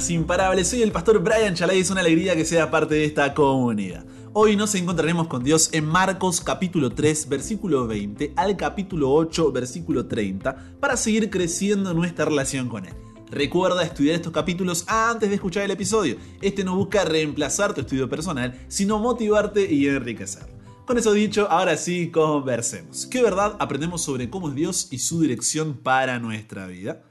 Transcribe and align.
buenas, 0.00 0.10
imparables. 0.10 0.68
Soy 0.68 0.82
el 0.82 0.92
pastor 0.92 1.18
Brian 1.18 1.54
Chalai 1.54 1.76
y 1.76 1.80
es 1.80 1.90
una 1.90 2.00
alegría 2.00 2.34
que 2.34 2.46
sea 2.46 2.70
parte 2.70 2.94
de 2.94 3.04
esta 3.04 3.34
comunidad. 3.34 4.04
Hoy 4.32 4.56
nos 4.56 4.74
encontraremos 4.74 5.26
con 5.26 5.44
Dios 5.44 5.68
en 5.72 5.84
Marcos 5.84 6.40
capítulo 6.40 6.90
3, 6.90 7.28
versículo 7.28 7.86
20 7.86 8.32
al 8.36 8.56
capítulo 8.56 9.12
8, 9.12 9.52
versículo 9.52 10.06
30, 10.06 10.76
para 10.80 10.96
seguir 10.96 11.28
creciendo 11.28 11.92
nuestra 11.92 12.24
relación 12.24 12.68
con 12.68 12.86
Él. 12.86 12.94
Recuerda 13.30 13.82
estudiar 13.82 14.16
estos 14.16 14.32
capítulos 14.32 14.84
antes 14.86 15.28
de 15.28 15.34
escuchar 15.34 15.64
el 15.64 15.70
episodio. 15.70 16.16
Este 16.40 16.64
no 16.64 16.76
busca 16.76 17.04
reemplazar 17.04 17.74
tu 17.74 17.82
estudio 17.82 18.08
personal, 18.08 18.58
sino 18.68 18.98
motivarte 18.98 19.70
y 19.70 19.86
enriquecer. 19.86 20.46
Con 20.86 20.96
eso 20.96 21.12
dicho, 21.12 21.46
ahora 21.50 21.76
sí, 21.76 22.10
conversemos. 22.10 23.06
¿Qué 23.06 23.22
verdad 23.22 23.56
aprendemos 23.58 24.02
sobre 24.02 24.30
cómo 24.30 24.48
es 24.48 24.54
Dios 24.54 24.88
y 24.90 24.98
su 24.98 25.20
dirección 25.20 25.74
para 25.74 26.18
nuestra 26.18 26.66
vida? 26.66 27.02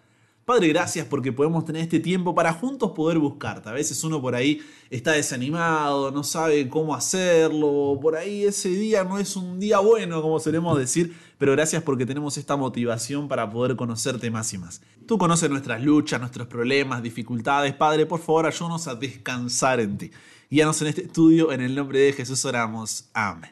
Padre, 0.50 0.70
gracias 0.70 1.06
porque 1.06 1.32
podemos 1.32 1.64
tener 1.64 1.84
este 1.84 2.00
tiempo 2.00 2.34
para 2.34 2.52
juntos 2.54 2.94
poder 2.94 3.20
buscarte. 3.20 3.70
A 3.70 3.72
veces 3.72 4.04
uno 4.04 4.20
por 4.20 4.34
ahí 4.34 4.60
está 4.90 5.12
desanimado, 5.12 6.10
no 6.10 6.24
sabe 6.24 6.68
cómo 6.70 6.96
hacerlo, 6.96 8.00
por 8.02 8.16
ahí 8.16 8.46
ese 8.46 8.70
día 8.70 9.04
no 9.04 9.20
es 9.20 9.36
un 9.36 9.60
día 9.60 9.78
bueno, 9.78 10.24
como 10.24 10.40
solemos 10.40 10.76
decir, 10.76 11.16
pero 11.38 11.52
gracias 11.52 11.84
porque 11.84 12.04
tenemos 12.04 12.36
esta 12.36 12.58
motivación 12.58 13.28
para 13.28 13.48
poder 13.48 13.76
conocerte 13.76 14.32
más 14.32 14.52
y 14.52 14.58
más. 14.58 14.82
Tú 15.06 15.20
conoces 15.20 15.52
nuestras 15.52 15.84
luchas, 15.84 16.20
nuestros 16.20 16.48
problemas, 16.48 17.04
dificultades. 17.04 17.76
Padre, 17.76 18.08
por 18.08 18.20
favor, 18.20 18.48
ayúdanos 18.48 18.88
a 18.88 18.96
descansar 18.96 19.80
en 19.80 20.00
ti. 20.00 20.12
Guíanos 20.50 20.82
en 20.82 20.88
este 20.88 21.04
estudio, 21.04 21.52
en 21.52 21.62
el 21.62 21.76
nombre 21.76 22.00
de 22.00 22.14
Jesús 22.14 22.44
oramos. 22.44 23.08
Amén. 23.14 23.52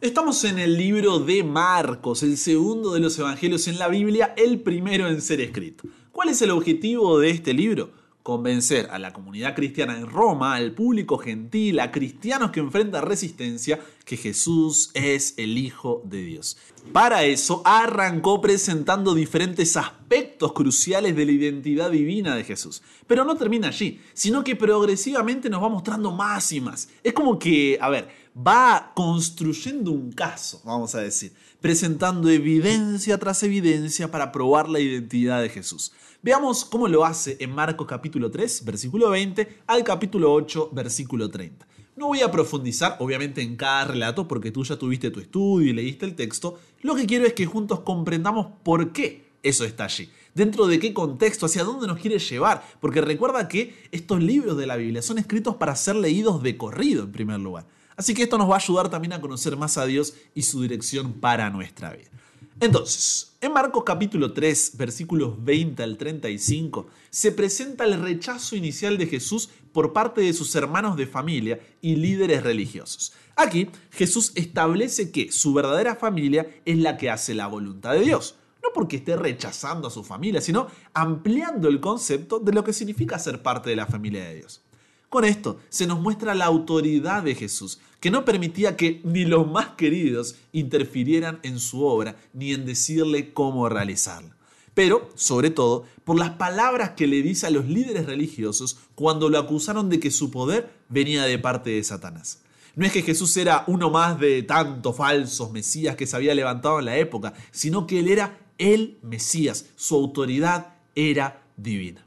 Estamos 0.00 0.44
en 0.44 0.58
el 0.58 0.76
libro 0.76 1.18
de 1.18 1.42
Marcos, 1.42 2.22
el 2.22 2.36
segundo 2.36 2.92
de 2.92 3.00
los 3.00 3.18
evangelios 3.18 3.66
en 3.66 3.78
la 3.78 3.88
Biblia, 3.88 4.34
el 4.36 4.60
primero 4.60 5.08
en 5.08 5.20
ser 5.20 5.40
escrito. 5.40 5.88
¿Cuál 6.16 6.30
es 6.30 6.40
el 6.40 6.50
objetivo 6.50 7.18
de 7.18 7.28
este 7.28 7.52
libro? 7.52 7.90
Convencer 8.22 8.88
a 8.90 8.98
la 8.98 9.12
comunidad 9.12 9.54
cristiana 9.54 9.98
en 9.98 10.06
Roma, 10.06 10.54
al 10.54 10.72
público 10.72 11.18
gentil, 11.18 11.78
a 11.78 11.92
cristianos 11.92 12.52
que 12.52 12.60
enfrentan 12.60 13.04
resistencia, 13.04 13.80
que 14.06 14.16
Jesús 14.16 14.92
es 14.94 15.34
el 15.36 15.58
Hijo 15.58 16.00
de 16.06 16.22
Dios. 16.22 16.56
Para 16.90 17.24
eso 17.24 17.60
arrancó 17.66 18.40
presentando 18.40 19.14
diferentes 19.14 19.76
aspectos 19.76 20.54
cruciales 20.54 21.14
de 21.14 21.26
la 21.26 21.32
identidad 21.32 21.90
divina 21.90 22.34
de 22.34 22.44
Jesús. 22.44 22.80
Pero 23.06 23.26
no 23.26 23.36
termina 23.36 23.68
allí, 23.68 24.00
sino 24.14 24.42
que 24.42 24.56
progresivamente 24.56 25.50
nos 25.50 25.62
va 25.62 25.68
mostrando 25.68 26.12
más 26.12 26.50
y 26.50 26.62
más. 26.62 26.88
Es 27.04 27.12
como 27.12 27.38
que, 27.38 27.76
a 27.78 27.90
ver, 27.90 28.08
va 28.36 28.92
construyendo 28.94 29.92
un 29.92 30.12
caso, 30.12 30.60
vamos 30.64 30.94
a 30.94 31.00
decir, 31.00 31.32
presentando 31.60 32.28
evidencia 32.28 33.16
tras 33.18 33.42
evidencia 33.42 34.10
para 34.10 34.30
probar 34.30 34.68
la 34.68 34.78
identidad 34.78 35.40
de 35.40 35.48
Jesús. 35.48 35.92
Veamos 36.22 36.64
cómo 36.64 36.86
lo 36.86 37.04
hace 37.04 37.38
en 37.40 37.54
Marcos 37.54 37.86
capítulo 37.86 38.30
3, 38.30 38.64
versículo 38.64 39.10
20 39.10 39.62
al 39.66 39.84
capítulo 39.84 40.34
8, 40.34 40.70
versículo 40.72 41.30
30. 41.30 41.66
No 41.96 42.08
voy 42.08 42.20
a 42.20 42.30
profundizar, 42.30 42.96
obviamente, 43.00 43.40
en 43.40 43.56
cada 43.56 43.86
relato 43.86 44.28
porque 44.28 44.50
tú 44.50 44.64
ya 44.64 44.76
tuviste 44.76 45.10
tu 45.10 45.20
estudio 45.20 45.70
y 45.70 45.72
leíste 45.72 46.04
el 46.04 46.14
texto. 46.14 46.58
Lo 46.82 46.94
que 46.94 47.06
quiero 47.06 47.24
es 47.24 47.32
que 47.32 47.46
juntos 47.46 47.80
comprendamos 47.80 48.48
por 48.62 48.92
qué 48.92 49.30
eso 49.42 49.64
está 49.64 49.84
allí. 49.84 50.10
Dentro 50.34 50.66
de 50.66 50.78
qué 50.78 50.92
contexto, 50.92 51.46
hacia 51.46 51.64
dónde 51.64 51.86
nos 51.86 51.98
quiere 51.98 52.18
llevar. 52.18 52.62
Porque 52.80 53.00
recuerda 53.00 53.48
que 53.48 53.88
estos 53.92 54.22
libros 54.22 54.58
de 54.58 54.66
la 54.66 54.76
Biblia 54.76 55.00
son 55.00 55.16
escritos 55.16 55.56
para 55.56 55.74
ser 55.74 55.96
leídos 55.96 56.42
de 56.42 56.58
corrido, 56.58 57.04
en 57.04 57.12
primer 57.12 57.40
lugar. 57.40 57.64
Así 57.96 58.14
que 58.14 58.24
esto 58.24 58.36
nos 58.38 58.50
va 58.50 58.54
a 58.54 58.58
ayudar 58.58 58.90
también 58.90 59.14
a 59.14 59.20
conocer 59.20 59.56
más 59.56 59.78
a 59.78 59.86
Dios 59.86 60.14
y 60.34 60.42
su 60.42 60.62
dirección 60.62 61.14
para 61.14 61.48
nuestra 61.50 61.92
vida. 61.94 62.10
Entonces, 62.58 63.36
en 63.42 63.52
Marcos 63.52 63.84
capítulo 63.84 64.32
3, 64.32 64.78
versículos 64.78 65.44
20 65.44 65.82
al 65.82 65.98
35, 65.98 66.86
se 67.10 67.32
presenta 67.32 67.84
el 67.84 68.00
rechazo 68.00 68.56
inicial 68.56 68.96
de 68.96 69.06
Jesús 69.06 69.50
por 69.72 69.92
parte 69.92 70.22
de 70.22 70.32
sus 70.32 70.54
hermanos 70.54 70.96
de 70.96 71.06
familia 71.06 71.60
y 71.82 71.96
líderes 71.96 72.42
religiosos. 72.42 73.12
Aquí, 73.36 73.68
Jesús 73.90 74.32
establece 74.34 75.10
que 75.10 75.30
su 75.30 75.52
verdadera 75.52 75.96
familia 75.96 76.46
es 76.64 76.78
la 76.78 76.96
que 76.96 77.10
hace 77.10 77.34
la 77.34 77.46
voluntad 77.46 77.92
de 77.92 78.00
Dios. 78.00 78.36
No 78.62 78.70
porque 78.74 78.96
esté 78.96 79.16
rechazando 79.16 79.88
a 79.88 79.90
su 79.90 80.02
familia, 80.02 80.40
sino 80.40 80.66
ampliando 80.94 81.68
el 81.68 81.80
concepto 81.80 82.38
de 82.38 82.52
lo 82.52 82.64
que 82.64 82.72
significa 82.72 83.18
ser 83.18 83.42
parte 83.42 83.68
de 83.68 83.76
la 83.76 83.86
familia 83.86 84.24
de 84.24 84.36
Dios. 84.36 84.62
Con 85.08 85.24
esto 85.24 85.60
se 85.68 85.86
nos 85.86 86.00
muestra 86.00 86.34
la 86.34 86.46
autoridad 86.46 87.22
de 87.22 87.34
Jesús, 87.34 87.80
que 88.00 88.10
no 88.10 88.24
permitía 88.24 88.76
que 88.76 89.00
ni 89.04 89.24
los 89.24 89.50
más 89.50 89.68
queridos 89.70 90.36
interfirieran 90.52 91.38
en 91.42 91.60
su 91.60 91.84
obra 91.84 92.16
ni 92.32 92.52
en 92.52 92.66
decirle 92.66 93.32
cómo 93.32 93.68
realizarla. 93.68 94.36
Pero, 94.74 95.08
sobre 95.14 95.50
todo, 95.50 95.86
por 96.04 96.18
las 96.18 96.30
palabras 96.30 96.90
que 96.90 97.06
le 97.06 97.22
dice 97.22 97.46
a 97.46 97.50
los 97.50 97.66
líderes 97.66 98.06
religiosos 98.06 98.78
cuando 98.94 99.30
lo 99.30 99.38
acusaron 99.38 99.88
de 99.88 99.98
que 100.00 100.10
su 100.10 100.30
poder 100.30 100.70
venía 100.88 101.24
de 101.24 101.38
parte 101.38 101.70
de 101.70 101.82
Satanás. 101.82 102.42
No 102.74 102.84
es 102.84 102.92
que 102.92 103.02
Jesús 103.02 103.34
era 103.38 103.64
uno 103.68 103.90
más 103.90 104.20
de 104.20 104.42
tantos 104.42 104.94
falsos 104.94 105.50
mesías 105.50 105.96
que 105.96 106.06
se 106.06 106.14
había 106.14 106.34
levantado 106.34 106.78
en 106.78 106.84
la 106.84 106.98
época, 106.98 107.32
sino 107.50 107.86
que 107.86 108.00
él 108.00 108.08
era 108.08 108.38
el 108.58 108.98
Mesías, 109.02 109.66
su 109.76 109.94
autoridad 109.94 110.74
era 110.94 111.42
divina. 111.56 112.05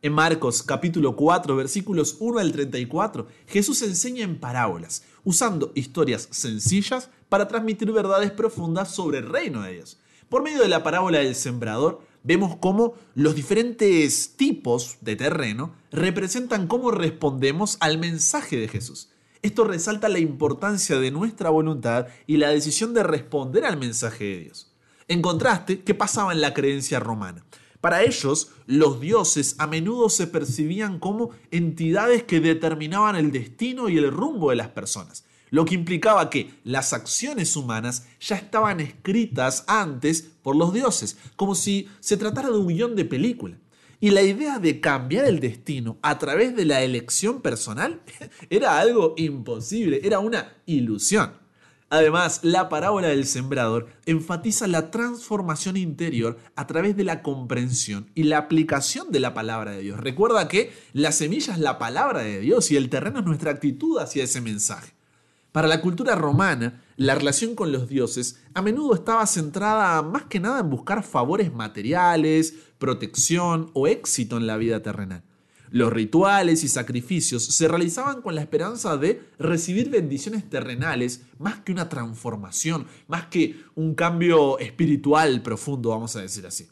En 0.00 0.12
Marcos 0.12 0.62
capítulo 0.62 1.16
4 1.16 1.56
versículos 1.56 2.18
1 2.20 2.38
al 2.38 2.52
34, 2.52 3.26
Jesús 3.48 3.82
enseña 3.82 4.22
en 4.22 4.38
parábolas, 4.38 5.02
usando 5.24 5.72
historias 5.74 6.28
sencillas 6.30 7.10
para 7.28 7.48
transmitir 7.48 7.90
verdades 7.90 8.30
profundas 8.30 8.94
sobre 8.94 9.18
el 9.18 9.28
reino 9.28 9.62
de 9.62 9.72
Dios. 9.72 9.98
Por 10.28 10.44
medio 10.44 10.62
de 10.62 10.68
la 10.68 10.84
parábola 10.84 11.18
del 11.18 11.34
sembrador, 11.34 12.00
vemos 12.22 12.54
cómo 12.60 12.94
los 13.16 13.34
diferentes 13.34 14.36
tipos 14.36 14.98
de 15.00 15.16
terreno 15.16 15.74
representan 15.90 16.68
cómo 16.68 16.92
respondemos 16.92 17.76
al 17.80 17.98
mensaje 17.98 18.56
de 18.56 18.68
Jesús. 18.68 19.10
Esto 19.42 19.64
resalta 19.64 20.08
la 20.08 20.20
importancia 20.20 21.00
de 21.00 21.10
nuestra 21.10 21.50
voluntad 21.50 22.06
y 22.28 22.36
la 22.36 22.50
decisión 22.50 22.94
de 22.94 23.02
responder 23.02 23.64
al 23.64 23.78
mensaje 23.78 24.24
de 24.26 24.38
Dios. 24.44 24.72
En 25.08 25.22
contraste, 25.22 25.82
¿qué 25.82 25.94
pasaba 25.94 26.32
en 26.32 26.40
la 26.40 26.54
creencia 26.54 27.00
romana? 27.00 27.44
Para 27.80 28.02
ellos, 28.02 28.50
los 28.66 29.00
dioses 29.00 29.54
a 29.58 29.68
menudo 29.68 30.08
se 30.08 30.26
percibían 30.26 30.98
como 30.98 31.30
entidades 31.52 32.24
que 32.24 32.40
determinaban 32.40 33.14
el 33.14 33.30
destino 33.30 33.88
y 33.88 33.98
el 33.98 34.10
rumbo 34.10 34.50
de 34.50 34.56
las 34.56 34.68
personas, 34.68 35.24
lo 35.50 35.64
que 35.64 35.76
implicaba 35.76 36.28
que 36.28 36.50
las 36.64 36.92
acciones 36.92 37.54
humanas 37.54 38.06
ya 38.20 38.34
estaban 38.34 38.80
escritas 38.80 39.64
antes 39.68 40.28
por 40.42 40.56
los 40.56 40.72
dioses, 40.72 41.18
como 41.36 41.54
si 41.54 41.88
se 42.00 42.16
tratara 42.16 42.50
de 42.50 42.58
un 42.58 42.66
guion 42.66 42.96
de 42.96 43.04
película. 43.04 43.56
Y 44.00 44.10
la 44.10 44.22
idea 44.22 44.58
de 44.58 44.80
cambiar 44.80 45.24
el 45.24 45.40
destino 45.40 45.98
a 46.02 46.18
través 46.18 46.54
de 46.54 46.64
la 46.64 46.82
elección 46.82 47.42
personal 47.42 48.00
era 48.50 48.78
algo 48.78 49.14
imposible, 49.16 50.00
era 50.02 50.18
una 50.18 50.52
ilusión. 50.66 51.32
Además, 51.90 52.40
la 52.42 52.68
parábola 52.68 53.08
del 53.08 53.26
sembrador 53.26 53.88
enfatiza 54.04 54.66
la 54.66 54.90
transformación 54.90 55.78
interior 55.78 56.38
a 56.54 56.66
través 56.66 56.96
de 56.96 57.04
la 57.04 57.22
comprensión 57.22 58.10
y 58.14 58.24
la 58.24 58.36
aplicación 58.36 59.10
de 59.10 59.20
la 59.20 59.32
palabra 59.32 59.72
de 59.72 59.80
Dios. 59.80 59.98
Recuerda 59.98 60.48
que 60.48 60.72
la 60.92 61.12
semilla 61.12 61.54
es 61.54 61.58
la 61.58 61.78
palabra 61.78 62.20
de 62.20 62.40
Dios 62.40 62.70
y 62.70 62.76
el 62.76 62.90
terreno 62.90 63.20
es 63.20 63.24
nuestra 63.24 63.52
actitud 63.52 63.98
hacia 63.98 64.24
ese 64.24 64.42
mensaje. 64.42 64.92
Para 65.50 65.66
la 65.66 65.80
cultura 65.80 66.14
romana, 66.14 66.82
la 66.96 67.14
relación 67.14 67.54
con 67.54 67.72
los 67.72 67.88
dioses 67.88 68.38
a 68.52 68.60
menudo 68.60 68.94
estaba 68.94 69.26
centrada 69.26 70.02
más 70.02 70.24
que 70.24 70.40
nada 70.40 70.60
en 70.60 70.68
buscar 70.68 71.02
favores 71.02 71.54
materiales, 71.54 72.54
protección 72.78 73.70
o 73.72 73.86
éxito 73.86 74.36
en 74.36 74.46
la 74.46 74.58
vida 74.58 74.82
terrenal. 74.82 75.22
Los 75.70 75.92
rituales 75.92 76.64
y 76.64 76.68
sacrificios 76.68 77.44
se 77.44 77.68
realizaban 77.68 78.22
con 78.22 78.34
la 78.34 78.40
esperanza 78.40 78.96
de 78.96 79.22
recibir 79.38 79.90
bendiciones 79.90 80.48
terrenales 80.48 81.22
más 81.38 81.60
que 81.60 81.72
una 81.72 81.88
transformación, 81.88 82.86
más 83.06 83.26
que 83.26 83.60
un 83.74 83.94
cambio 83.94 84.58
espiritual 84.58 85.42
profundo, 85.42 85.90
vamos 85.90 86.16
a 86.16 86.22
decir 86.22 86.46
así. 86.46 86.68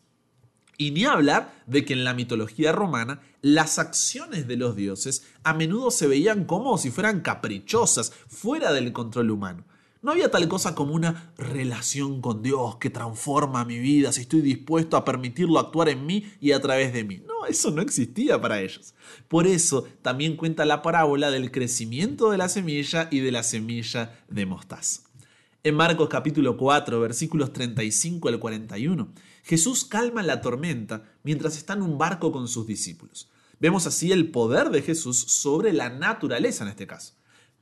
Y 0.78 0.90
ni 0.90 1.04
hablar 1.04 1.54
de 1.66 1.84
que 1.84 1.94
en 1.94 2.04
la 2.04 2.14
mitología 2.14 2.72
romana 2.72 3.20
las 3.40 3.78
acciones 3.78 4.46
de 4.46 4.56
los 4.56 4.76
dioses 4.76 5.24
a 5.42 5.54
menudo 5.54 5.90
se 5.90 6.06
veían 6.06 6.44
como 6.44 6.76
si 6.76 6.90
fueran 6.90 7.20
caprichosas, 7.20 8.12
fuera 8.28 8.72
del 8.72 8.92
control 8.92 9.30
humano. 9.30 9.64
No 10.06 10.12
había 10.12 10.30
tal 10.30 10.46
cosa 10.46 10.76
como 10.76 10.94
una 10.94 11.32
relación 11.36 12.20
con 12.20 12.40
Dios 12.40 12.76
que 12.76 12.90
transforma 12.90 13.64
mi 13.64 13.80
vida 13.80 14.12
si 14.12 14.20
estoy 14.20 14.40
dispuesto 14.40 14.96
a 14.96 15.04
permitirlo 15.04 15.58
actuar 15.58 15.88
en 15.88 16.06
mí 16.06 16.30
y 16.40 16.52
a 16.52 16.60
través 16.60 16.92
de 16.92 17.02
mí. 17.02 17.24
No, 17.26 17.44
eso 17.44 17.72
no 17.72 17.82
existía 17.82 18.40
para 18.40 18.60
ellos. 18.60 18.94
Por 19.26 19.48
eso 19.48 19.84
también 20.02 20.36
cuenta 20.36 20.64
la 20.64 20.80
parábola 20.80 21.32
del 21.32 21.50
crecimiento 21.50 22.30
de 22.30 22.38
la 22.38 22.48
semilla 22.48 23.08
y 23.10 23.18
de 23.18 23.32
la 23.32 23.42
semilla 23.42 24.16
de 24.28 24.46
mostaza. 24.46 25.00
En 25.64 25.74
Marcos 25.74 26.08
capítulo 26.08 26.56
4, 26.56 27.00
versículos 27.00 27.52
35 27.52 28.28
al 28.28 28.38
41, 28.38 29.08
Jesús 29.42 29.84
calma 29.84 30.22
la 30.22 30.40
tormenta 30.40 31.02
mientras 31.24 31.56
está 31.56 31.72
en 31.72 31.82
un 31.82 31.98
barco 31.98 32.30
con 32.30 32.46
sus 32.46 32.64
discípulos. 32.64 33.28
Vemos 33.58 33.88
así 33.88 34.12
el 34.12 34.30
poder 34.30 34.70
de 34.70 34.82
Jesús 34.82 35.18
sobre 35.18 35.72
la 35.72 35.90
naturaleza 35.90 36.62
en 36.62 36.70
este 36.70 36.86
caso. 36.86 37.14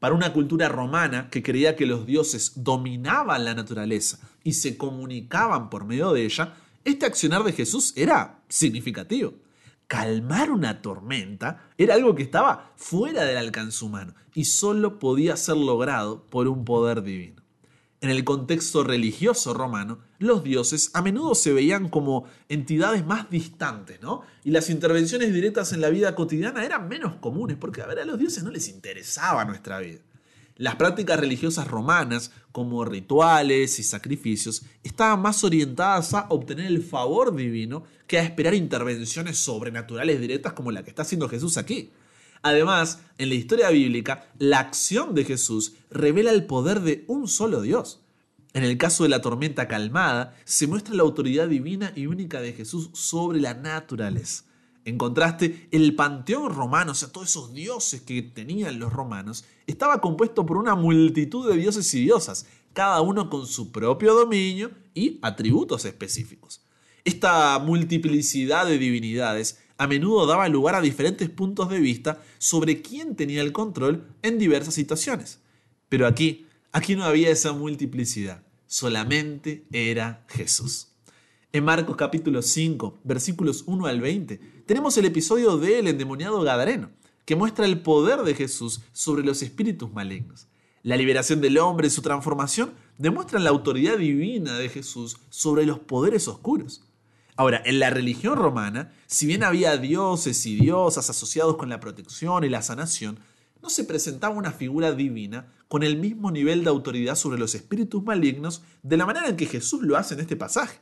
Para 0.04 0.16
una 0.16 0.34
cultura 0.34 0.68
romana 0.68 1.30
que 1.30 1.42
creía 1.42 1.76
que 1.76 1.86
los 1.86 2.04
dioses 2.04 2.52
dominaban 2.56 3.42
la 3.42 3.54
naturaleza 3.54 4.18
y 4.42 4.52
se 4.52 4.76
comunicaban 4.76 5.70
por 5.70 5.86
medio 5.86 6.12
de 6.12 6.26
ella, 6.26 6.56
este 6.84 7.06
accionar 7.06 7.42
de 7.42 7.54
Jesús 7.54 7.94
era 7.96 8.42
significativo. 8.50 9.32
calmar 9.86 10.50
una 10.50 10.82
tormenta 10.82 11.70
era 11.78 11.94
algo 11.94 12.14
que 12.14 12.22
estaba 12.22 12.74
fuera 12.76 13.24
del 13.24 13.38
alcance 13.38 13.82
humano 13.82 14.12
y 14.34 14.44
solo 14.44 14.98
podía 14.98 15.38
ser 15.38 15.56
logrado 15.56 16.26
por 16.26 16.48
un 16.48 16.66
poder 16.66 17.02
divino. 17.02 17.43
En 18.04 18.10
el 18.10 18.22
contexto 18.22 18.84
religioso 18.84 19.54
romano, 19.54 19.98
los 20.18 20.44
dioses 20.44 20.90
a 20.92 21.00
menudo 21.00 21.34
se 21.34 21.54
veían 21.54 21.88
como 21.88 22.26
entidades 22.50 23.06
más 23.06 23.30
distantes, 23.30 24.02
¿no? 24.02 24.20
Y 24.44 24.50
las 24.50 24.68
intervenciones 24.68 25.32
directas 25.32 25.72
en 25.72 25.80
la 25.80 25.88
vida 25.88 26.14
cotidiana 26.14 26.66
eran 26.66 26.86
menos 26.86 27.14
comunes, 27.14 27.56
porque 27.58 27.80
a 27.80 27.86
ver, 27.86 28.00
a 28.00 28.04
los 28.04 28.18
dioses 28.18 28.44
no 28.44 28.50
les 28.50 28.68
interesaba 28.68 29.46
nuestra 29.46 29.78
vida. 29.78 30.00
Las 30.58 30.76
prácticas 30.76 31.18
religiosas 31.18 31.66
romanas, 31.66 32.30
como 32.52 32.84
rituales 32.84 33.78
y 33.78 33.82
sacrificios, 33.82 34.66
estaban 34.82 35.22
más 35.22 35.42
orientadas 35.42 36.12
a 36.12 36.26
obtener 36.28 36.66
el 36.66 36.82
favor 36.82 37.34
divino 37.34 37.84
que 38.06 38.18
a 38.18 38.22
esperar 38.22 38.52
intervenciones 38.52 39.38
sobrenaturales 39.38 40.20
directas 40.20 40.52
como 40.52 40.70
la 40.70 40.82
que 40.84 40.90
está 40.90 41.00
haciendo 41.00 41.26
Jesús 41.26 41.56
aquí. 41.56 41.90
Además, 42.44 43.00
en 43.16 43.30
la 43.30 43.36
historia 43.36 43.70
bíblica, 43.70 44.30
la 44.38 44.58
acción 44.58 45.14
de 45.14 45.24
Jesús 45.24 45.76
revela 45.90 46.30
el 46.30 46.44
poder 46.44 46.82
de 46.82 47.06
un 47.08 47.26
solo 47.26 47.62
Dios. 47.62 48.00
En 48.52 48.64
el 48.64 48.76
caso 48.76 49.02
de 49.02 49.08
la 49.08 49.22
tormenta 49.22 49.66
calmada, 49.66 50.36
se 50.44 50.66
muestra 50.66 50.94
la 50.94 51.04
autoridad 51.04 51.48
divina 51.48 51.94
y 51.96 52.06
única 52.06 52.42
de 52.42 52.52
Jesús 52.52 52.90
sobre 52.92 53.40
la 53.40 53.54
naturaleza. 53.54 54.44
En 54.84 54.98
contraste, 54.98 55.68
el 55.70 55.96
panteón 55.96 56.54
romano, 56.54 56.92
o 56.92 56.94
sea, 56.94 57.08
todos 57.08 57.30
esos 57.30 57.54
dioses 57.54 58.02
que 58.02 58.20
tenían 58.20 58.78
los 58.78 58.92
romanos, 58.92 59.46
estaba 59.66 60.02
compuesto 60.02 60.44
por 60.44 60.58
una 60.58 60.74
multitud 60.74 61.50
de 61.50 61.56
dioses 61.56 61.94
y 61.94 62.02
diosas, 62.02 62.46
cada 62.74 63.00
uno 63.00 63.30
con 63.30 63.46
su 63.46 63.72
propio 63.72 64.12
dominio 64.12 64.70
y 64.92 65.18
atributos 65.22 65.86
específicos. 65.86 66.60
Esta 67.04 67.58
multiplicidad 67.58 68.66
de 68.66 68.76
divinidades 68.76 69.63
a 69.76 69.86
menudo 69.86 70.26
daba 70.26 70.48
lugar 70.48 70.74
a 70.74 70.80
diferentes 70.80 71.28
puntos 71.30 71.68
de 71.68 71.80
vista 71.80 72.22
sobre 72.38 72.82
quién 72.82 73.16
tenía 73.16 73.42
el 73.42 73.52
control 73.52 74.06
en 74.22 74.38
diversas 74.38 74.74
situaciones. 74.74 75.40
Pero 75.88 76.06
aquí, 76.06 76.46
aquí 76.72 76.96
no 76.96 77.04
había 77.04 77.30
esa 77.30 77.52
multiplicidad, 77.52 78.42
solamente 78.66 79.66
era 79.72 80.24
Jesús. 80.28 80.88
En 81.52 81.64
Marcos 81.64 81.96
capítulo 81.96 82.42
5, 82.42 82.98
versículos 83.04 83.62
1 83.66 83.86
al 83.86 84.00
20, 84.00 84.40
tenemos 84.66 84.96
el 84.98 85.04
episodio 85.04 85.56
del 85.56 85.86
endemoniado 85.86 86.42
Gadareno, 86.42 86.90
que 87.24 87.36
muestra 87.36 87.64
el 87.64 87.80
poder 87.80 88.22
de 88.22 88.34
Jesús 88.34 88.80
sobre 88.92 89.22
los 89.22 89.42
espíritus 89.42 89.92
malignos. 89.92 90.48
La 90.82 90.96
liberación 90.96 91.40
del 91.40 91.58
hombre 91.58 91.86
y 91.86 91.90
su 91.90 92.02
transformación 92.02 92.74
demuestran 92.98 93.44
la 93.44 93.50
autoridad 93.50 93.98
divina 93.98 94.58
de 94.58 94.68
Jesús 94.68 95.16
sobre 95.30 95.64
los 95.64 95.78
poderes 95.78 96.28
oscuros. 96.28 96.84
Ahora, 97.36 97.62
en 97.64 97.80
la 97.80 97.90
religión 97.90 98.36
romana, 98.36 98.92
si 99.06 99.26
bien 99.26 99.42
había 99.42 99.76
dioses 99.76 100.46
y 100.46 100.54
diosas 100.54 101.10
asociados 101.10 101.56
con 101.56 101.68
la 101.68 101.80
protección 101.80 102.44
y 102.44 102.48
la 102.48 102.62
sanación, 102.62 103.18
no 103.60 103.70
se 103.70 103.84
presentaba 103.84 104.34
una 104.34 104.52
figura 104.52 104.92
divina 104.92 105.46
con 105.68 105.82
el 105.82 105.96
mismo 105.96 106.30
nivel 106.30 106.62
de 106.62 106.70
autoridad 106.70 107.16
sobre 107.16 107.38
los 107.38 107.54
espíritus 107.54 108.04
malignos 108.04 108.62
de 108.82 108.96
la 108.96 109.06
manera 109.06 109.28
en 109.28 109.36
que 109.36 109.46
Jesús 109.46 109.82
lo 109.82 109.96
hace 109.96 110.14
en 110.14 110.20
este 110.20 110.36
pasaje. 110.36 110.78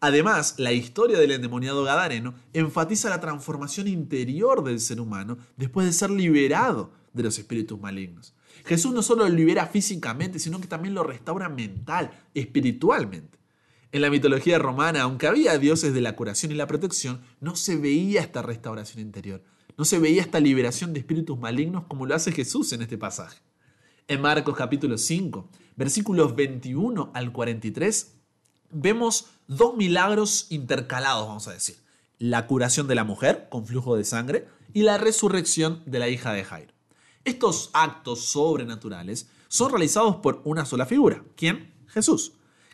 Además, 0.00 0.54
la 0.58 0.72
historia 0.72 1.18
del 1.18 1.32
endemoniado 1.32 1.82
Gadareno 1.82 2.34
enfatiza 2.52 3.10
la 3.10 3.20
transformación 3.20 3.88
interior 3.88 4.62
del 4.62 4.78
ser 4.78 5.00
humano 5.00 5.38
después 5.56 5.86
de 5.86 5.92
ser 5.92 6.10
liberado 6.10 6.92
de 7.12 7.24
los 7.24 7.38
espíritus 7.38 7.80
malignos. 7.80 8.34
Jesús 8.64 8.92
no 8.92 9.02
solo 9.02 9.28
lo 9.28 9.34
libera 9.34 9.66
físicamente, 9.66 10.38
sino 10.38 10.60
que 10.60 10.68
también 10.68 10.94
lo 10.94 11.02
restaura 11.02 11.48
mental, 11.48 12.10
espiritualmente. 12.34 13.38
En 13.90 14.02
la 14.02 14.10
mitología 14.10 14.58
romana, 14.58 15.02
aunque 15.02 15.26
había 15.26 15.56
dioses 15.56 15.94
de 15.94 16.02
la 16.02 16.14
curación 16.14 16.52
y 16.52 16.54
la 16.54 16.66
protección, 16.66 17.22
no 17.40 17.56
se 17.56 17.76
veía 17.76 18.20
esta 18.20 18.42
restauración 18.42 19.00
interior, 19.00 19.42
no 19.78 19.86
se 19.86 19.98
veía 19.98 20.20
esta 20.20 20.40
liberación 20.40 20.92
de 20.92 21.00
espíritus 21.00 21.38
malignos 21.38 21.84
como 21.88 22.04
lo 22.04 22.14
hace 22.14 22.30
Jesús 22.30 22.70
en 22.74 22.82
este 22.82 22.98
pasaje. 22.98 23.38
En 24.06 24.20
Marcos 24.20 24.54
capítulo 24.56 24.98
5, 24.98 25.48
versículos 25.76 26.36
21 26.36 27.12
al 27.14 27.32
43, 27.32 28.12
vemos 28.72 29.30
dos 29.46 29.74
milagros 29.74 30.48
intercalados, 30.50 31.26
vamos 31.26 31.48
a 31.48 31.52
decir. 31.52 31.76
La 32.18 32.46
curación 32.46 32.88
de 32.88 32.94
la 32.94 33.04
mujer 33.04 33.48
con 33.48 33.64
flujo 33.64 33.96
de 33.96 34.04
sangre 34.04 34.48
y 34.74 34.82
la 34.82 34.98
resurrección 34.98 35.82
de 35.86 35.98
la 35.98 36.10
hija 36.10 36.34
de 36.34 36.44
Jairo. 36.44 36.74
Estos 37.24 37.70
actos 37.72 38.26
sobrenaturales 38.26 39.30
son 39.48 39.70
realizados 39.70 40.16
por 40.16 40.42
una 40.44 40.66
sola 40.66 40.84
figura. 40.84 41.24
¿Quién? 41.36 41.72
Jesús 41.86 42.32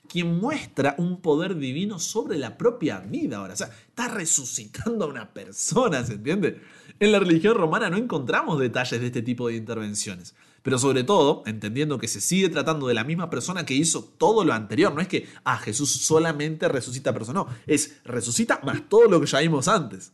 quien 0.09 0.39
muestra 0.39 0.95
un 0.99 1.21
poder 1.21 1.57
divino 1.57 1.99
sobre 1.99 2.39
la 2.39 2.57
propia 2.57 3.01
vida 3.01 3.39
ahora. 3.39 3.55
O 3.55 3.57
sea, 3.57 3.71
está 3.89 4.09
resucitando 4.09 5.05
a 5.05 5.09
una 5.09 5.33
persona, 5.33 6.05
¿se 6.05 6.15
entiende? 6.15 6.61
En 7.01 7.13
la 7.13 7.19
religión 7.19 7.57
romana 7.57 7.91
no 7.91 7.97
encontramos 7.97 8.59
detalles 8.59 9.01
de 9.01 9.07
este 9.07 9.23
tipo 9.23 9.49
de 9.49 9.57
intervenciones. 9.57 10.35
Pero 10.63 10.79
sobre 10.79 11.05
todo, 11.05 11.43
entendiendo 11.45 11.99
que 11.99 12.09
se 12.09 12.23
sigue 12.23 12.49
tratando 12.49 12.87
de 12.87 12.95
la 12.95 13.05
misma 13.05 13.29
persona 13.29 13.67
que 13.67 13.75
hizo 13.75 14.03
todo 14.03 14.45
lo 14.45 14.55
anterior. 14.55 14.95
No 14.95 15.03
es 15.03 15.09
que, 15.09 15.29
ah, 15.45 15.59
Jesús 15.59 15.93
solamente 15.93 16.69
resucita 16.69 17.11
a 17.11 17.13
personas. 17.13 17.45
No, 17.45 17.55
es 17.67 18.01
resucita 18.05 18.61
más 18.65 18.89
todo 18.89 19.09
lo 19.09 19.21
que 19.21 19.27
ya 19.27 19.41
vimos 19.41 19.69
antes. 19.69 20.13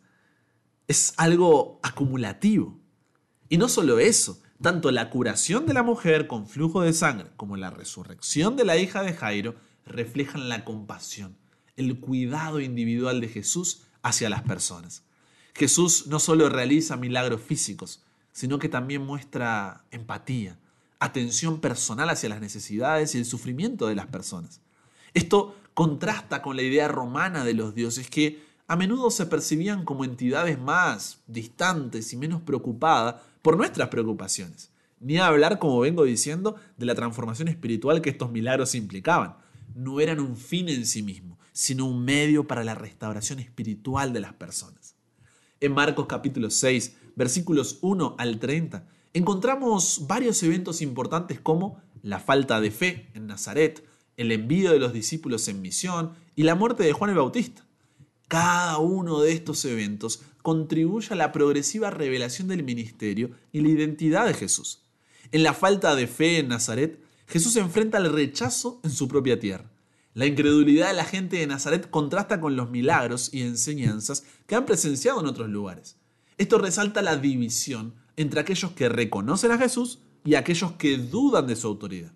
Es 0.89 1.15
algo 1.19 1.79
acumulativo. 1.85 2.81
Y 3.49 3.59
no 3.59 3.69
solo 3.69 4.01
eso, 4.01 4.43
tanto 4.61 4.91
la 4.91 5.09
curación 5.11 5.67
de 5.67 5.75
la 5.75 5.85
mujer 5.85 6.27
con 6.27 6.49
flujo 6.49 6.83
de 6.83 6.93
sangre 6.93 7.31
como 7.37 7.57
la 7.57 7.71
resurrección 7.71 8.57
de 8.57 8.65
la 8.65 8.77
hija 8.77 9.03
de 9.03 9.13
Jairo 9.13 9.55
reflejan 9.91 10.49
la 10.49 10.65
compasión, 10.65 11.37
el 11.77 11.99
cuidado 11.99 12.61
individual 12.61 13.21
de 13.21 13.29
Jesús 13.29 13.83
hacia 14.03 14.31
las 14.31 14.43
personas. 14.43 15.03
Jesús 15.55 16.07
no 16.07 16.21
solo 16.21 16.49
realiza 16.49 16.97
milagros 16.97 17.43
físicos, 17.43 18.03
sino 18.33 18.59
que 18.59 18.69
también 18.69 19.05
muestra 19.05 19.85
empatía, 19.91 20.59
atención 21.01 21.61
personal 21.61 22.09
hacia 22.11 22.29
las 22.29 22.41
necesidades 22.41 23.15
y 23.15 23.19
el 23.19 23.25
sufrimiento 23.25 23.87
de 23.87 23.95
las 23.95 24.07
personas. 24.07 24.61
Esto 25.13 25.57
contrasta 25.75 26.41
con 26.41 26.57
la 26.57 26.63
idea 26.63 26.89
romana 26.89 27.45
de 27.45 27.55
los 27.55 27.75
dioses 27.75 28.09
que 28.09 28.43
a 28.69 28.77
menudo 28.77 29.11
se 29.11 29.27
percibían 29.27 29.85
como 29.85 30.05
entidades 30.05 30.59
más 30.59 31.19
distantes 31.27 32.13
y 32.13 32.17
menos 32.17 32.43
preocupadas 32.43 33.17
por 33.43 33.57
nuestras 33.57 33.89
preocupaciones. 33.89 34.71
Ni 35.01 35.19
hablar, 35.19 35.59
como 35.59 35.81
vengo 35.81 36.05
diciendo, 36.05 36.55
de 36.77 36.87
la 36.87 36.95
transformación 36.95 37.49
espiritual 37.49 38.01
que 38.01 38.11
estos 38.11 38.31
milagros 38.31 38.75
implicaban 38.75 39.35
no 39.75 40.01
eran 40.01 40.21
un 40.21 40.37
fin 40.37 40.69
en 40.69 40.87
sí 40.87 41.03
mismo, 41.03 41.39
sino 41.53 41.87
un 41.87 42.05
medio 42.05 42.47
para 42.47 42.65
la 42.65 42.75
restauración 42.75 43.39
espiritual 43.39 44.13
de 44.13 44.21
las 44.21 44.33
personas. 44.35 44.95
En 45.61 45.73
Marcos 45.73 46.07
capítulo 46.07 46.51
6, 46.51 46.97
versículos 47.17 47.79
1 47.83 48.17
al 48.19 48.39
30, 48.39 48.87
encontramos 49.13 50.07
varios 50.07 50.43
eventos 50.43 50.81
importantes 50.81 51.41
como 51.41 51.81
la 52.03 52.19
falta 52.19 52.61
de 52.61 52.71
fe 52.71 53.11
en 53.15 53.27
Nazaret, 53.27 53.85
el 54.17 54.33
envío 54.33 54.73
de 54.73 54.79
los 54.79 54.93
discípulos 54.93 55.49
en 55.49 55.61
misión 55.61 56.13
y 56.35 56.45
la 56.45 56.55
muerte 56.55 56.83
de 56.83 56.93
Juan 56.93 57.11
el 57.11 57.17
Bautista. 57.17 57.67
Cada 58.29 58.79
uno 58.79 59.21
de 59.21 59.33
estos 59.33 59.65
eventos 59.65 60.23
contribuye 60.43 61.09
a 61.11 61.17
la 61.17 61.33
progresiva 61.33 61.91
revelación 61.91 62.49
del 62.49 62.63
ministerio 62.63 63.33
y 63.53 63.61
la 63.61 63.69
identidad 63.69 64.27
de 64.27 64.35
Jesús. 64.35 64.83
En 65.33 65.43
la 65.43 65.53
falta 65.53 65.95
de 65.95 66.07
fe 66.07 66.39
en 66.39 66.49
Nazaret, 66.49 67.01
Jesús 67.31 67.55
enfrenta 67.55 67.99
el 67.99 68.13
rechazo 68.13 68.81
en 68.83 68.91
su 68.91 69.07
propia 69.07 69.39
tierra. 69.39 69.71
La 70.15 70.27
incredulidad 70.27 70.89
de 70.89 70.95
la 70.95 71.05
gente 71.05 71.37
de 71.37 71.47
Nazaret 71.47 71.89
contrasta 71.89 72.41
con 72.41 72.57
los 72.57 72.71
milagros 72.71 73.33
y 73.33 73.43
enseñanzas 73.43 74.25
que 74.49 74.57
han 74.57 74.67
presenciado 74.67 75.21
en 75.21 75.27
otros 75.27 75.49
lugares. 75.49 75.97
Esto 76.39 76.59
resalta 76.59 77.03
la 77.03 77.17
división 77.17 77.95
entre 78.17 78.41
aquellos 78.41 78.73
que 78.73 78.89
reconocen 78.89 79.53
a 79.53 79.59
Jesús 79.59 80.01
y 80.25 80.35
aquellos 80.35 80.73
que 80.73 80.99
dudan 80.99 81.47
de 81.47 81.55
su 81.55 81.69
autoridad. 81.69 82.11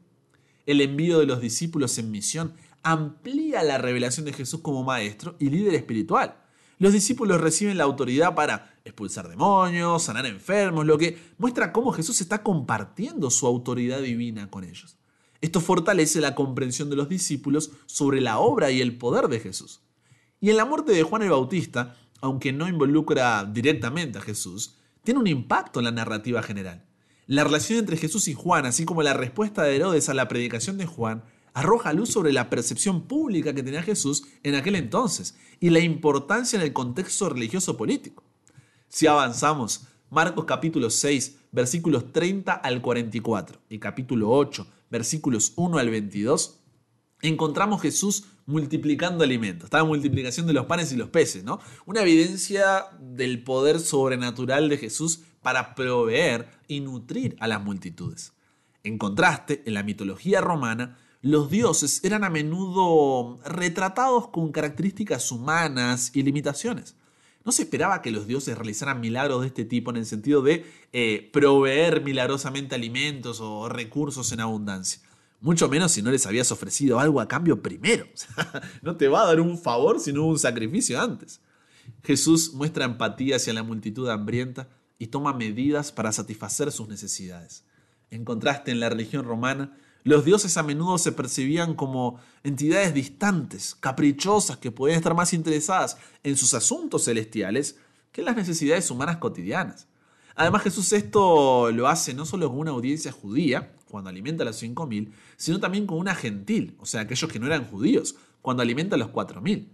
El 0.66 0.80
envío 0.80 1.20
de 1.20 1.26
los 1.26 1.40
discípulos 1.40 1.96
en 1.98 2.10
misión 2.10 2.54
amplía 2.82 3.62
la 3.62 3.78
revelación 3.78 4.26
de 4.26 4.32
Jesús 4.32 4.62
como 4.62 4.82
maestro 4.82 5.36
y 5.38 5.48
líder 5.48 5.74
espiritual. 5.74 6.38
Los 6.80 6.92
discípulos 6.92 7.40
reciben 7.40 7.78
la 7.78 7.84
autoridad 7.84 8.34
para 8.34 8.74
expulsar 8.84 9.28
demonios, 9.28 10.02
sanar 10.02 10.26
enfermos, 10.26 10.84
lo 10.84 10.98
que 10.98 11.16
muestra 11.38 11.72
cómo 11.72 11.92
Jesús 11.92 12.20
está 12.20 12.42
compartiendo 12.42 13.30
su 13.30 13.46
autoridad 13.46 14.00
divina 14.00 14.50
con 14.50 14.64
ellos. 14.64 14.96
Esto 15.44 15.60
fortalece 15.60 16.22
la 16.22 16.34
comprensión 16.34 16.88
de 16.88 16.96
los 16.96 17.10
discípulos 17.10 17.72
sobre 17.84 18.22
la 18.22 18.38
obra 18.38 18.70
y 18.70 18.80
el 18.80 18.96
poder 18.96 19.28
de 19.28 19.40
Jesús. 19.40 19.82
Y 20.40 20.48
en 20.48 20.56
la 20.56 20.64
muerte 20.64 20.92
de 20.92 21.02
Juan 21.02 21.20
el 21.20 21.28
Bautista, 21.28 21.96
aunque 22.22 22.50
no 22.50 22.66
involucra 22.66 23.44
directamente 23.44 24.16
a 24.16 24.22
Jesús, 24.22 24.76
tiene 25.02 25.20
un 25.20 25.26
impacto 25.26 25.80
en 25.80 25.84
la 25.84 25.90
narrativa 25.90 26.42
general. 26.42 26.86
La 27.26 27.44
relación 27.44 27.78
entre 27.78 27.98
Jesús 27.98 28.26
y 28.28 28.32
Juan, 28.32 28.64
así 28.64 28.86
como 28.86 29.02
la 29.02 29.12
respuesta 29.12 29.62
de 29.64 29.76
Herodes 29.76 30.08
a 30.08 30.14
la 30.14 30.28
predicación 30.28 30.78
de 30.78 30.86
Juan, 30.86 31.24
arroja 31.52 31.92
luz 31.92 32.08
sobre 32.08 32.32
la 32.32 32.48
percepción 32.48 33.02
pública 33.02 33.52
que 33.52 33.62
tenía 33.62 33.82
Jesús 33.82 34.24
en 34.44 34.54
aquel 34.54 34.76
entonces 34.76 35.36
y 35.60 35.68
la 35.68 35.80
importancia 35.80 36.56
en 36.56 36.62
el 36.62 36.72
contexto 36.72 37.28
religioso 37.28 37.76
político. 37.76 38.24
Si 38.88 39.06
avanzamos, 39.06 39.88
Marcos 40.08 40.46
capítulo 40.46 40.88
6, 40.88 41.36
versículos 41.52 42.12
30 42.12 42.50
al 42.50 42.80
44 42.80 43.60
y 43.68 43.78
capítulo 43.78 44.30
8, 44.30 44.66
versículos 44.94 45.54
1 45.56 45.78
al 45.78 45.90
22, 45.90 46.60
encontramos 47.20 47.82
Jesús 47.82 48.26
multiplicando 48.46 49.24
alimentos. 49.24 49.64
Estaba 49.64 49.82
multiplicación 49.82 50.46
de 50.46 50.52
los 50.52 50.66
panes 50.66 50.92
y 50.92 50.96
los 50.96 51.08
peces, 51.08 51.42
¿no? 51.42 51.58
Una 51.84 52.02
evidencia 52.02 52.86
del 53.00 53.42
poder 53.42 53.80
sobrenatural 53.80 54.68
de 54.68 54.78
Jesús 54.78 55.22
para 55.42 55.74
proveer 55.74 56.48
y 56.68 56.78
nutrir 56.78 57.36
a 57.40 57.48
las 57.48 57.60
multitudes. 57.60 58.34
En 58.84 58.96
contraste, 58.96 59.64
en 59.66 59.74
la 59.74 59.82
mitología 59.82 60.40
romana, 60.40 60.96
los 61.22 61.50
dioses 61.50 62.04
eran 62.04 62.22
a 62.22 62.30
menudo 62.30 63.40
retratados 63.44 64.28
con 64.28 64.52
características 64.52 65.32
humanas 65.32 66.12
y 66.14 66.22
limitaciones. 66.22 66.94
No 67.44 67.52
se 67.52 67.62
esperaba 67.62 68.00
que 68.00 68.10
los 68.10 68.26
dioses 68.26 68.56
realizaran 68.56 69.00
milagros 69.00 69.42
de 69.42 69.48
este 69.48 69.64
tipo 69.64 69.90
en 69.90 69.98
el 69.98 70.06
sentido 70.06 70.40
de 70.40 70.64
eh, 70.92 71.28
proveer 71.32 72.02
milagrosamente 72.02 72.74
alimentos 72.74 73.40
o 73.40 73.68
recursos 73.68 74.32
en 74.32 74.40
abundancia. 74.40 75.00
Mucho 75.40 75.68
menos 75.68 75.92
si 75.92 76.00
no 76.00 76.10
les 76.10 76.24
habías 76.24 76.50
ofrecido 76.52 76.98
algo 76.98 77.20
a 77.20 77.28
cambio 77.28 77.60
primero. 77.60 78.06
no 78.82 78.96
te 78.96 79.08
va 79.08 79.22
a 79.22 79.26
dar 79.26 79.40
un 79.40 79.58
favor 79.58 80.00
si 80.00 80.10
no 80.10 80.22
hubo 80.22 80.30
un 80.30 80.38
sacrificio 80.38 80.98
antes. 80.98 81.42
Jesús 82.02 82.54
muestra 82.54 82.86
empatía 82.86 83.36
hacia 83.36 83.52
la 83.52 83.62
multitud 83.62 84.08
hambrienta 84.08 84.68
y 84.98 85.08
toma 85.08 85.34
medidas 85.34 85.92
para 85.92 86.12
satisfacer 86.12 86.72
sus 86.72 86.88
necesidades. 86.88 87.64
En 88.10 88.24
contraste, 88.24 88.70
en 88.70 88.80
la 88.80 88.88
religión 88.88 89.26
romana, 89.26 89.76
los 90.04 90.24
dioses 90.24 90.56
a 90.58 90.62
menudo 90.62 90.98
se 90.98 91.12
percibían 91.12 91.74
como 91.74 92.20
entidades 92.42 92.92
distantes, 92.92 93.74
caprichosas, 93.74 94.58
que 94.58 94.70
podían 94.70 94.98
estar 94.98 95.14
más 95.14 95.32
interesadas 95.32 95.96
en 96.22 96.36
sus 96.36 96.52
asuntos 96.52 97.04
celestiales 97.04 97.78
que 98.12 98.20
en 98.20 98.26
las 98.26 98.36
necesidades 98.36 98.90
humanas 98.90 99.16
cotidianas. 99.16 99.88
Además 100.36 100.62
Jesús 100.62 100.92
esto 100.92 101.70
lo 101.72 101.88
hace 101.88 102.12
no 102.12 102.26
solo 102.26 102.50
con 102.50 102.58
una 102.58 102.72
audiencia 102.72 103.12
judía, 103.12 103.72
cuando 103.90 104.10
alimenta 104.10 104.42
a 104.42 104.46
los 104.46 104.62
5.000, 104.62 105.10
sino 105.36 105.58
también 105.58 105.86
con 105.86 105.98
una 105.98 106.14
gentil, 106.14 106.76
o 106.80 106.86
sea, 106.86 107.02
aquellos 107.02 107.30
que 107.32 107.38
no 107.38 107.46
eran 107.46 107.64
judíos, 107.64 108.16
cuando 108.42 108.62
alimenta 108.62 108.96
a 108.96 108.98
los 108.98 109.08
4.000. 109.08 109.68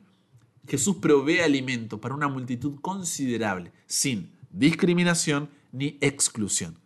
Jesús 0.69 0.97
provee 0.97 1.41
alimento 1.41 2.01
para 2.01 2.15
una 2.15 2.29
multitud 2.29 2.79
considerable, 2.81 3.73
sin 3.87 4.31
discriminación 4.51 5.49
ni 5.73 5.99
exclusión. 6.01 6.79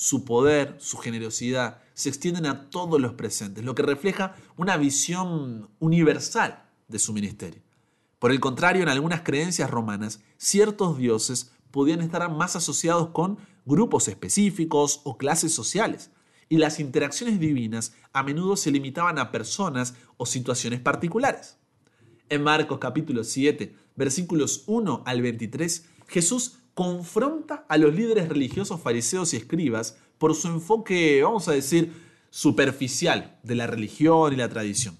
Su 0.00 0.24
poder, 0.24 0.76
su 0.78 0.96
generosidad 0.98 1.82
se 1.92 2.08
extienden 2.08 2.46
a 2.46 2.70
todos 2.70 3.00
los 3.00 3.14
presentes, 3.14 3.64
lo 3.64 3.74
que 3.74 3.82
refleja 3.82 4.36
una 4.56 4.76
visión 4.76 5.70
universal 5.80 6.62
de 6.86 7.00
su 7.00 7.12
ministerio. 7.12 7.60
Por 8.20 8.30
el 8.30 8.38
contrario, 8.38 8.82
en 8.82 8.90
algunas 8.90 9.22
creencias 9.22 9.68
romanas, 9.68 10.20
ciertos 10.36 10.98
dioses 10.98 11.50
podían 11.72 12.00
estar 12.00 12.30
más 12.30 12.54
asociados 12.54 13.08
con 13.08 13.38
grupos 13.64 14.06
específicos 14.06 15.00
o 15.02 15.18
clases 15.18 15.52
sociales, 15.52 16.12
y 16.48 16.58
las 16.58 16.78
interacciones 16.78 17.40
divinas 17.40 17.92
a 18.12 18.22
menudo 18.22 18.56
se 18.56 18.70
limitaban 18.70 19.18
a 19.18 19.32
personas 19.32 19.94
o 20.16 20.26
situaciones 20.26 20.78
particulares. 20.78 21.56
En 22.28 22.44
Marcos 22.44 22.78
capítulo 22.78 23.24
7, 23.24 23.74
versículos 23.96 24.62
1 24.68 25.02
al 25.04 25.22
23, 25.22 25.86
Jesús 26.06 26.60
confronta 26.78 27.66
a 27.68 27.76
los 27.76 27.92
líderes 27.92 28.28
religiosos 28.28 28.80
fariseos 28.80 29.34
y 29.34 29.36
escribas 29.36 29.96
por 30.16 30.36
su 30.36 30.46
enfoque, 30.46 31.20
vamos 31.24 31.48
a 31.48 31.52
decir, 31.52 31.92
superficial 32.30 33.36
de 33.42 33.56
la 33.56 33.66
religión 33.66 34.32
y 34.32 34.36
la 34.36 34.48
tradición. 34.48 34.96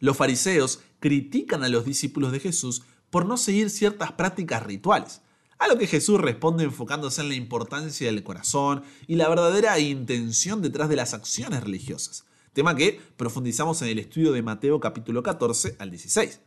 Los 0.00 0.16
fariseos 0.16 0.80
critican 0.98 1.62
a 1.62 1.68
los 1.68 1.84
discípulos 1.84 2.32
de 2.32 2.40
Jesús 2.40 2.82
por 3.10 3.26
no 3.26 3.36
seguir 3.36 3.70
ciertas 3.70 4.10
prácticas 4.10 4.64
rituales, 4.64 5.20
a 5.60 5.68
lo 5.68 5.78
que 5.78 5.86
Jesús 5.86 6.20
responde 6.20 6.64
enfocándose 6.64 7.20
en 7.20 7.28
la 7.28 7.36
importancia 7.36 8.08
del 8.08 8.24
corazón 8.24 8.82
y 9.06 9.14
la 9.14 9.28
verdadera 9.28 9.78
intención 9.78 10.62
detrás 10.62 10.88
de 10.88 10.96
las 10.96 11.14
acciones 11.14 11.62
religiosas, 11.62 12.24
tema 12.52 12.74
que 12.74 13.00
profundizamos 13.16 13.80
en 13.82 13.88
el 13.90 14.00
estudio 14.00 14.32
de 14.32 14.42
Mateo 14.42 14.80
capítulo 14.80 15.22
14 15.22 15.76
al 15.78 15.90
16. 15.90 16.40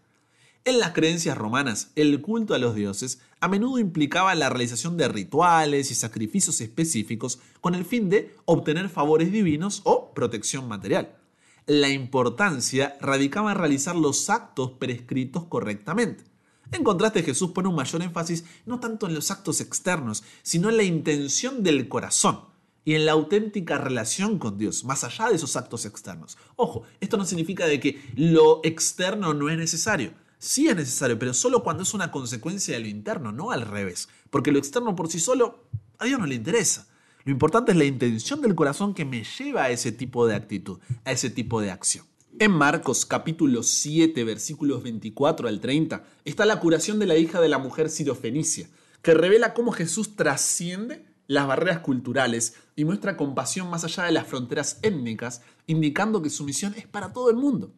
En 0.64 0.78
las 0.78 0.92
creencias 0.92 1.36
romanas, 1.36 1.92
el 1.96 2.22
culto 2.22 2.54
a 2.54 2.60
los 2.60 2.76
dioses 2.76 3.20
a 3.40 3.48
menudo 3.48 3.80
implicaba 3.80 4.36
la 4.36 4.50
realización 4.50 4.96
de 4.96 5.08
rituales 5.08 5.90
y 5.90 5.96
sacrificios 5.96 6.62
específicos 6.62 7.40
con 7.62 7.74
el 7.74 7.84
fin 7.84 8.12
de 8.12 8.36
obtener 8.46 8.88
favores 8.88 9.32
divinos 9.32 9.82
o 9.86 10.14
protección 10.14 10.68
material. 10.68 11.18
La 11.66 11.90
importancia 11.90 12.96
radicaba 13.02 13.54
en 13.54 13.58
realizar 13.58 13.96
los 13.96 14.30
actos 14.30 14.74
prescritos 14.74 15.46
correctamente. 15.46 16.26
En 16.72 16.84
contraste, 16.84 17.24
Jesús 17.24 17.52
pone 17.52 17.68
un 17.68 17.76
mayor 17.76 18.04
énfasis 18.04 18.46
no 18.68 18.80
tanto 18.80 19.08
en 19.08 19.16
los 19.16 19.32
actos 19.32 19.62
externos, 19.62 20.24
sino 20.44 20.70
en 20.70 20.78
la 20.78 20.84
intención 20.84 21.64
del 21.64 21.88
corazón 21.88 22.42
y 22.86 22.94
en 22.94 23.08
la 23.08 23.14
auténtica 23.14 23.80
relación 23.80 24.38
con 24.38 24.60
Dios, 24.60 24.84
más 24.84 25.04
allá 25.04 25.30
de 25.30 25.38
esos 25.38 25.56
actos 25.56 25.86
externos. 25.86 26.38
Ojo, 26.56 26.84
esto 27.00 27.18
no 27.18 27.26
significa 27.26 27.66
de 27.66 27.80
que 27.80 28.00
lo 28.16 28.62
externo 28.64 29.34
no 29.34 29.50
es 29.50 29.58
necesario. 29.58 30.14
Sí 30.44 30.68
es 30.68 30.76
necesario, 30.76 31.20
pero 31.20 31.36
solo 31.36 31.62
cuando 31.62 31.84
es 31.84 31.94
una 31.94 32.10
consecuencia 32.10 32.74
de 32.74 32.80
lo 32.80 32.88
interno, 32.88 33.32
no 33.32 33.52
al 33.52 33.62
revés. 33.62 34.10
Porque 34.32 34.52
lo 34.52 34.58
externo 34.58 34.96
por 34.96 35.08
sí 35.08 35.20
solo 35.20 35.66
a 36.00 36.06
Dios 36.06 36.20
no 36.20 36.26
le 36.26 36.34
interesa. 36.34 36.88
Lo 37.26 37.32
importante 37.32 37.74
es 37.74 37.78
la 37.78 37.86
intención 37.86 38.42
del 38.42 38.56
corazón 38.56 38.96
que 38.96 39.06
me 39.06 39.24
lleva 39.24 39.66
a 39.66 39.70
ese 39.70 39.92
tipo 39.92 40.26
de 40.26 40.34
actitud, 40.34 40.80
a 41.06 41.12
ese 41.12 41.30
tipo 41.30 41.62
de 41.62 41.70
acción. 41.70 42.08
En 42.40 42.54
Marcos 42.54 43.06
capítulo 43.06 43.62
7 43.62 44.24
versículos 44.24 44.82
24 44.82 45.48
al 45.48 45.62
30 45.62 46.04
está 46.26 46.48
la 46.48 46.60
curación 46.60 46.98
de 46.98 47.06
la 47.06 47.18
hija 47.18 47.40
de 47.40 47.48
la 47.48 47.60
mujer 47.60 47.92
sirofenicia, 47.92 48.68
que 49.04 49.14
revela 49.14 49.54
cómo 49.54 49.72
Jesús 49.72 50.16
trasciende 50.16 51.06
las 51.28 51.46
barreras 51.46 51.82
culturales 51.82 52.56
y 52.76 52.86
muestra 52.86 53.16
compasión 53.16 53.70
más 53.70 53.84
allá 53.84 54.06
de 54.06 54.12
las 54.12 54.26
fronteras 54.26 54.80
étnicas, 54.82 55.44
indicando 55.68 56.24
que 56.24 56.32
su 56.32 56.44
misión 56.46 56.74
es 56.76 56.88
para 56.88 57.14
todo 57.14 57.30
el 57.30 57.36
mundo. 57.36 57.76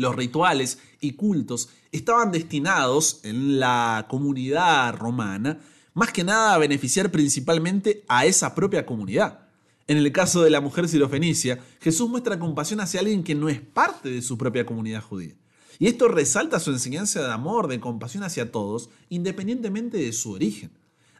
Los 0.00 0.16
rituales 0.16 0.78
y 1.02 1.12
cultos 1.12 1.68
estaban 1.92 2.32
destinados 2.32 3.20
en 3.22 3.60
la 3.60 4.06
comunidad 4.08 4.94
romana 4.94 5.58
más 5.92 6.10
que 6.10 6.24
nada 6.24 6.54
a 6.54 6.58
beneficiar 6.58 7.10
principalmente 7.10 8.02
a 8.08 8.24
esa 8.24 8.54
propia 8.54 8.86
comunidad. 8.86 9.40
En 9.88 9.98
el 9.98 10.10
caso 10.10 10.40
de 10.40 10.48
la 10.48 10.62
mujer 10.62 10.88
sirofenicia, 10.88 11.58
Jesús 11.82 12.08
muestra 12.08 12.38
compasión 12.38 12.80
hacia 12.80 13.00
alguien 13.00 13.22
que 13.22 13.34
no 13.34 13.50
es 13.50 13.60
parte 13.60 14.08
de 14.08 14.22
su 14.22 14.38
propia 14.38 14.64
comunidad 14.64 15.02
judía. 15.02 15.34
Y 15.78 15.88
esto 15.88 16.08
resalta 16.08 16.60
su 16.60 16.70
enseñanza 16.70 17.20
de 17.22 17.30
amor, 17.30 17.68
de 17.68 17.78
compasión 17.78 18.22
hacia 18.22 18.50
todos, 18.50 18.88
independientemente 19.10 19.98
de 19.98 20.14
su 20.14 20.32
origen. 20.32 20.70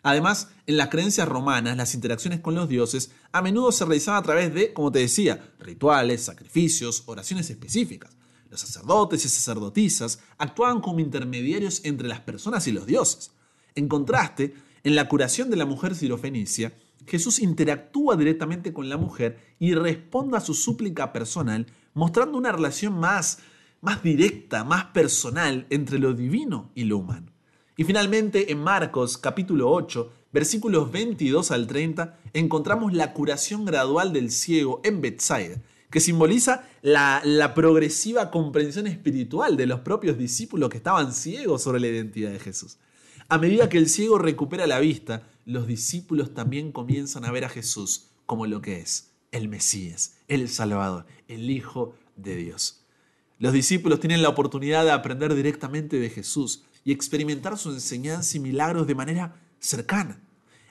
Además, 0.03 0.49
en 0.67 0.79
las 0.79 0.89
creencias 0.89 1.29
romanas, 1.29 1.77
las 1.77 1.95
interacciones 1.95 2.41
con 2.41 2.55
los 2.55 2.71
dioses 2.71 3.11
a 3.33 3.43
menudo 3.43 3.73
se 3.73 3.85
realizaban 3.85 4.21
a 4.21 4.25
través 4.25 4.55
de, 4.55 4.73
como 4.73 4.91
te 4.91 5.01
decía, 5.01 5.53
rituales, 5.59 6.23
sacrificios, 6.23 7.03
oraciones 7.05 7.51
específicas. 7.51 8.20
Los 8.51 8.61
sacerdotes 8.61 9.25
y 9.25 9.29
sacerdotisas 9.29 10.19
actuaban 10.37 10.81
como 10.81 10.99
intermediarios 10.99 11.83
entre 11.85 12.09
las 12.09 12.21
personas 12.21 12.67
y 12.67 12.73
los 12.73 12.85
dioses. 12.85 13.31
En 13.77 13.87
contraste, 13.87 14.55
en 14.83 14.97
la 14.97 15.09
curación 15.09 15.51
de 15.51 15.57
la 15.57 15.67
mujer 15.67 15.95
sirofenicia, 15.95 16.73
Jesús 17.07 17.39
interactúa 17.39 18.17
directamente 18.17 18.73
con 18.73 18.89
la 18.89 18.97
mujer 18.97 19.55
y 19.61 19.75
responde 19.75 20.37
a 20.37 20.41
su 20.41 20.55
súplica 20.55 21.13
personal, 21.13 21.67
mostrando 21.95 22.39
una 22.39 22.51
relación 22.51 22.99
más, 22.99 23.39
más 23.81 24.03
directa, 24.03 24.65
más 24.65 24.87
personal 24.87 25.67
entre 25.71 26.01
lo 26.01 26.13
divino 26.13 26.73
y 26.75 26.85
lo 26.85 26.99
humano. 26.99 27.33
Y 27.77 27.85
finalmente, 27.85 28.51
en 28.51 28.63
Marcos 28.63 29.17
capítulo 29.17 29.71
8, 29.71 30.13
versículos 30.33 30.91
22 30.91 31.53
al 31.53 31.69
30, 31.69 32.19
encontramos 32.33 32.93
la 32.95 33.13
curación 33.13 33.65
gradual 33.65 34.13
del 34.13 34.33
ciego 34.33 34.81
en 34.83 35.01
Bethsaida, 35.01 35.63
que 35.91 36.01
simboliza 36.01 36.65
la, 36.83 37.53
progresiva 37.55 38.31
comprensión 38.31 38.87
espiritual 38.87 39.57
de 39.57 39.67
los 39.67 39.81
propios 39.81 40.17
discípulos 40.17 40.71
que 40.71 40.77
estaban 40.77 41.13
ciegos 41.13 41.63
sobre 41.63 41.81
la 41.81 41.89
identidad 41.89 42.31
de 42.31 42.39
Jesús. 42.39 42.79
A 43.29 43.39
medida 43.39 43.69
que 43.69 43.79
el 43.79 43.89
ciego 43.89 44.19
recupera 44.19 44.67
la 44.67 44.79
vista, 44.79 45.29
los 45.45 45.67
discípulos 45.67 46.33
también 46.33 46.73
comienzan 46.73 47.25
a 47.25 47.33
ver 47.33 47.45
a 47.45 47.49
Jesús 47.49 48.07
como 48.27 48.47
lo 48.47 48.61
que 48.61 48.81
es, 48.81 49.11
el 49.33 49.49
Mesías, 49.49 50.17
el 50.29 50.49
Salvador, 50.49 51.07
el 51.29 51.51
Hijo 51.51 51.95
de 52.17 52.37
Dios. 52.37 52.85
Los 53.39 53.53
discípulos 53.53 54.01
tienen 54.01 54.23
la 54.23 54.29
oportunidad 54.29 54.85
de 54.85 54.91
aprender 54.93 55.35
directamente 55.35 55.99
de 55.99 56.11
Jesús 56.11 56.65
y 56.85 56.93
experimentar 56.93 57.59
su 57.59 57.71
enseñanza 57.71 58.37
y 58.37 58.41
milagros 58.41 58.87
de 58.87 58.95
manera 58.95 59.37
cercana. 59.59 60.21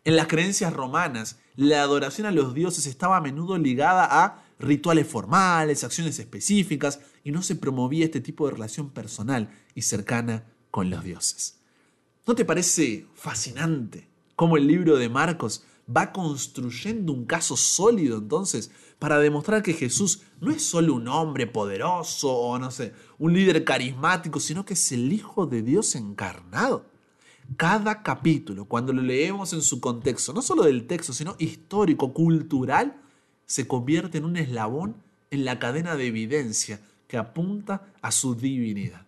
En 0.06 0.16
las 0.16 0.28
creencias 0.28 0.74
romanas, 0.74 1.40
la 1.56 1.82
adoración 1.82 2.28
a 2.28 2.32
los 2.32 2.54
dioses 2.54 2.86
estaba 2.88 3.18
a 3.18 3.22
menudo 3.22 3.58
ligada 3.58 4.08
a 4.24 4.44
rituales 4.60 5.08
formales, 5.08 5.84
acciones 5.84 6.20
específicas, 6.20 7.00
y 7.24 7.32
no 7.32 7.42
se 7.42 7.56
promovía 7.56 8.06
este 8.06 8.22
tipo 8.22 8.46
de 8.46 8.54
relación 8.54 8.90
personal 8.90 9.50
y 9.76 9.82
cercana 9.82 10.46
con 10.72 10.90
los 10.90 11.04
dioses. 11.04 11.60
¿No 12.28 12.36
te 12.36 12.46
parece 12.46 13.08
fascinante 13.16 14.08
cómo 14.36 14.58
el 14.58 14.68
libro 14.68 14.98
de 14.98 15.10
Marcos 15.10 15.64
va 15.96 16.12
construyendo 16.12 17.12
un 17.12 17.26
caso 17.26 17.58
sólido 17.58 18.20
entonces 18.20 18.72
para 19.00 19.18
demostrar 19.18 19.64
que 19.64 19.74
Jesús 19.74 20.22
no 20.40 20.52
es 20.52 20.64
solo 20.64 20.94
un 20.94 21.08
hombre 21.08 21.48
poderoso 21.48 22.32
o 22.32 22.60
no 22.60 22.70
sé, 22.70 22.94
un 23.18 23.34
líder 23.34 23.64
carismático, 23.64 24.40
sino 24.40 24.66
que 24.66 24.74
es 24.74 24.92
el 24.92 25.12
Hijo 25.12 25.46
de 25.46 25.64
Dios 25.64 25.96
encarnado? 25.96 26.86
Cada 27.58 28.04
capítulo, 28.04 28.66
cuando 28.66 28.94
lo 28.94 29.02
leemos 29.02 29.54
en 29.54 29.64
su 29.64 29.80
contexto, 29.80 30.34
no 30.34 30.44
solo 30.44 30.64
del 30.64 30.86
texto, 30.86 31.14
sino 31.14 31.36
histórico, 31.40 32.14
cultural, 32.14 33.02
se 33.50 33.68
convierte 33.68 34.20
en 34.20 34.26
un 34.26 34.38
eslabón 34.38 34.96
en 35.32 35.44
la 35.44 35.58
cadena 35.58 35.96
de 35.96 36.06
evidencia 36.06 36.80
que 37.08 37.18
apunta 37.18 37.82
a 38.00 38.12
su 38.12 38.36
divinidad. 38.36 39.08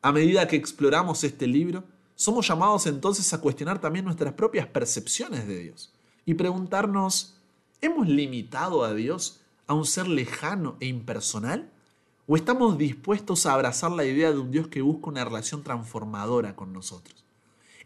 A 0.00 0.12
medida 0.12 0.48
que 0.48 0.56
exploramos 0.56 1.22
este 1.24 1.46
libro, 1.46 1.84
somos 2.14 2.48
llamados 2.48 2.86
entonces 2.86 3.30
a 3.34 3.40
cuestionar 3.42 3.78
también 3.78 4.06
nuestras 4.06 4.32
propias 4.32 4.66
percepciones 4.66 5.46
de 5.46 5.58
Dios 5.58 5.92
y 6.24 6.32
preguntarnos, 6.32 7.36
¿hemos 7.82 8.08
limitado 8.08 8.82
a 8.82 8.94
Dios 8.94 9.42
a 9.66 9.74
un 9.74 9.84
ser 9.84 10.08
lejano 10.08 10.78
e 10.80 10.86
impersonal? 10.86 11.70
¿O 12.26 12.34
estamos 12.34 12.78
dispuestos 12.78 13.44
a 13.44 13.52
abrazar 13.52 13.90
la 13.90 14.06
idea 14.06 14.32
de 14.32 14.38
un 14.38 14.50
Dios 14.50 14.68
que 14.68 14.80
busca 14.80 15.10
una 15.10 15.26
relación 15.26 15.62
transformadora 15.62 16.56
con 16.56 16.72
nosotros? 16.72 17.26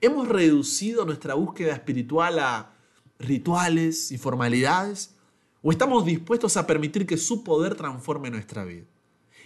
¿Hemos 0.01 0.29
reducido 0.29 1.05
nuestra 1.05 1.35
búsqueda 1.35 1.73
espiritual 1.73 2.39
a 2.39 2.75
rituales 3.19 4.13
y 4.13 4.19
formalidades? 4.19 5.17
¿O 5.63 5.71
estamos 5.71 6.07
dispuestos 6.07 6.57
a 6.57 6.67
permitir 6.67 7.07
que 7.07 7.19
su 7.19 7.45
poder 7.45 7.75
transforme 7.75 8.31
nuestra 8.31 8.65
vida? 8.65 8.87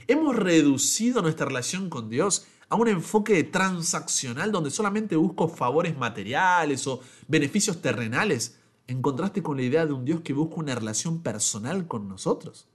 ¿Hemos 0.06 0.36
reducido 0.36 1.22
nuestra 1.22 1.46
relación 1.46 1.90
con 1.90 2.08
Dios 2.08 2.46
a 2.68 2.76
un 2.76 2.86
enfoque 2.86 3.42
transaccional 3.42 4.52
donde 4.52 4.70
solamente 4.70 5.16
busco 5.16 5.48
favores 5.48 5.98
materiales 5.98 6.86
o 6.86 7.00
beneficios 7.26 7.82
terrenales 7.82 8.60
en 8.86 9.02
contraste 9.02 9.42
con 9.42 9.56
la 9.56 9.64
idea 9.64 9.86
de 9.86 9.92
un 9.92 10.04
Dios 10.04 10.20
que 10.20 10.34
busca 10.34 10.54
una 10.56 10.76
relación 10.76 11.20
personal 11.20 11.88
con 11.88 12.08
nosotros? 12.08 12.68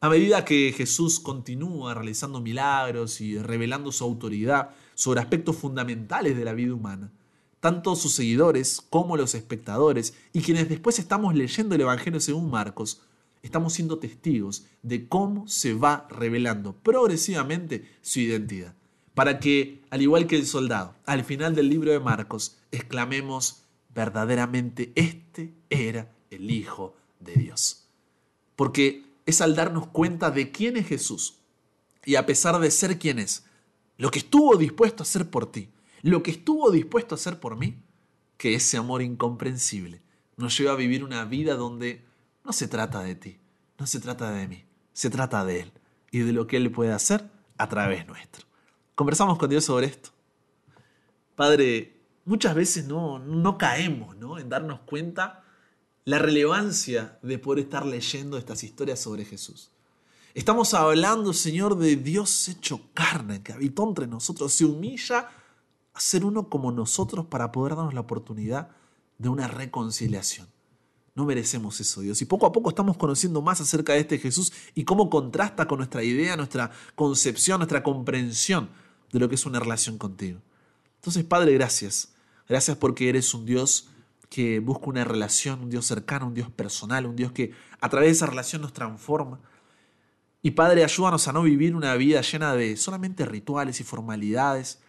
A 0.00 0.08
medida 0.08 0.44
que 0.44 0.72
Jesús 0.76 1.18
continúa 1.18 1.94
realizando 1.94 2.40
milagros 2.40 3.20
y 3.20 3.38
revelando 3.38 3.90
su 3.90 4.04
autoridad 4.04 4.70
sobre 4.94 5.18
aspectos 5.18 5.56
fundamentales 5.56 6.36
de 6.36 6.44
la 6.44 6.52
vida 6.52 6.74
humana, 6.74 7.10
tanto 7.66 7.96
sus 7.96 8.12
seguidores 8.12 8.80
como 8.90 9.16
los 9.16 9.34
espectadores 9.34 10.14
y 10.32 10.40
quienes 10.40 10.68
después 10.68 11.00
estamos 11.00 11.34
leyendo 11.34 11.74
el 11.74 11.80
Evangelio 11.80 12.20
según 12.20 12.48
Marcos, 12.48 13.02
estamos 13.42 13.72
siendo 13.72 13.98
testigos 13.98 14.66
de 14.84 15.08
cómo 15.08 15.48
se 15.48 15.74
va 15.74 16.06
revelando 16.08 16.76
progresivamente 16.76 17.90
su 18.02 18.20
identidad. 18.20 18.72
Para 19.14 19.40
que, 19.40 19.82
al 19.90 20.00
igual 20.00 20.28
que 20.28 20.36
el 20.36 20.46
soldado, 20.46 20.94
al 21.06 21.24
final 21.24 21.56
del 21.56 21.68
libro 21.68 21.90
de 21.90 21.98
Marcos, 21.98 22.56
exclamemos, 22.70 23.64
verdaderamente 23.92 24.92
este 24.94 25.52
era 25.68 26.14
el 26.30 26.48
Hijo 26.52 26.94
de 27.18 27.32
Dios. 27.34 27.88
Porque 28.54 29.06
es 29.26 29.40
al 29.40 29.56
darnos 29.56 29.88
cuenta 29.88 30.30
de 30.30 30.52
quién 30.52 30.76
es 30.76 30.86
Jesús 30.86 31.38
y 32.04 32.14
a 32.14 32.26
pesar 32.26 32.60
de 32.60 32.70
ser 32.70 32.96
quien 32.96 33.18
es, 33.18 33.44
lo 33.98 34.12
que 34.12 34.20
estuvo 34.20 34.54
dispuesto 34.56 35.02
a 35.02 35.06
hacer 35.06 35.28
por 35.28 35.50
ti, 35.50 35.68
lo 36.02 36.22
que 36.22 36.30
estuvo 36.30 36.70
dispuesto 36.70 37.14
a 37.14 37.16
hacer 37.16 37.40
por 37.40 37.56
mí, 37.56 37.82
que 38.36 38.54
ese 38.54 38.76
amor 38.76 39.02
incomprensible 39.02 40.02
nos 40.36 40.56
lleva 40.58 40.72
a 40.72 40.76
vivir 40.76 41.02
una 41.02 41.24
vida 41.24 41.54
donde 41.54 42.04
no 42.44 42.52
se 42.52 42.68
trata 42.68 43.00
de 43.02 43.14
ti, 43.14 43.38
no 43.78 43.86
se 43.86 44.00
trata 44.00 44.30
de 44.30 44.46
mí, 44.48 44.64
se 44.92 45.10
trata 45.10 45.44
de 45.44 45.60
Él 45.60 45.72
y 46.10 46.20
de 46.20 46.32
lo 46.32 46.46
que 46.46 46.58
Él 46.58 46.70
puede 46.70 46.92
hacer 46.92 47.28
a 47.58 47.68
través 47.68 48.06
nuestro. 48.06 48.46
Conversamos 48.94 49.38
con 49.38 49.50
Dios 49.50 49.64
sobre 49.64 49.86
esto. 49.86 50.10
Padre, 51.34 52.00
muchas 52.24 52.54
veces 52.54 52.86
no, 52.86 53.18
no 53.18 53.58
caemos 53.58 54.16
¿no? 54.16 54.38
en 54.38 54.48
darnos 54.48 54.80
cuenta 54.80 55.44
la 56.04 56.18
relevancia 56.18 57.18
de 57.22 57.38
poder 57.38 57.64
estar 57.64 57.84
leyendo 57.84 58.38
estas 58.38 58.62
historias 58.62 59.00
sobre 59.00 59.24
Jesús. 59.24 59.70
Estamos 60.34 60.74
hablando, 60.74 61.32
Señor, 61.32 61.76
de 61.78 61.96
Dios 61.96 62.48
hecho 62.48 62.90
carne, 62.94 63.42
que 63.42 63.52
habitó 63.52 63.88
entre 63.88 64.06
nosotros, 64.06 64.52
se 64.52 64.66
humilla 64.66 65.30
a 65.96 66.00
ser 66.00 66.26
uno 66.26 66.50
como 66.50 66.72
nosotros 66.72 67.24
para 67.26 67.52
poder 67.52 67.74
darnos 67.74 67.94
la 67.94 68.00
oportunidad 68.00 68.68
de 69.16 69.30
una 69.30 69.48
reconciliación. 69.48 70.46
No 71.14 71.24
merecemos 71.24 71.80
eso, 71.80 72.02
Dios. 72.02 72.20
Y 72.20 72.26
poco 72.26 72.44
a 72.44 72.52
poco 72.52 72.68
estamos 72.68 72.98
conociendo 72.98 73.40
más 73.40 73.62
acerca 73.62 73.94
de 73.94 74.00
este 74.00 74.18
Jesús 74.18 74.52
y 74.74 74.84
cómo 74.84 75.08
contrasta 75.08 75.66
con 75.66 75.78
nuestra 75.78 76.02
idea, 76.02 76.36
nuestra 76.36 76.70
concepción, 76.94 77.60
nuestra 77.60 77.82
comprensión 77.82 78.68
de 79.10 79.20
lo 79.20 79.28
que 79.30 79.36
es 79.36 79.46
una 79.46 79.58
relación 79.58 79.96
contigo. 79.96 80.40
Entonces, 80.96 81.24
Padre, 81.24 81.54
gracias. 81.54 82.12
Gracias 82.46 82.76
porque 82.76 83.08
eres 83.08 83.32
un 83.32 83.46
Dios 83.46 83.88
que 84.28 84.60
busca 84.60 84.88
una 84.88 85.04
relación, 85.04 85.62
un 85.62 85.70
Dios 85.70 85.86
cercano, 85.86 86.26
un 86.26 86.34
Dios 86.34 86.50
personal, 86.50 87.06
un 87.06 87.16
Dios 87.16 87.32
que 87.32 87.52
a 87.80 87.88
través 87.88 88.08
de 88.08 88.12
esa 88.12 88.26
relación 88.26 88.60
nos 88.60 88.74
transforma. 88.74 89.40
Y 90.42 90.50
Padre, 90.50 90.84
ayúdanos 90.84 91.26
a 91.26 91.32
no 91.32 91.42
vivir 91.42 91.74
una 91.74 91.94
vida 91.94 92.20
llena 92.20 92.54
de 92.54 92.76
solamente 92.76 93.24
rituales 93.24 93.80
y 93.80 93.84
formalidades, 93.84 94.80